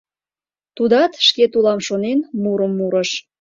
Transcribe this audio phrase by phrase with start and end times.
[0.75, 3.09] Тудат, шкет улам шонен, мурым мурыш.